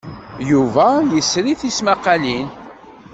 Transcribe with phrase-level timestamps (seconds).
[0.51, 2.47] Yuba yesri tismaqqalin.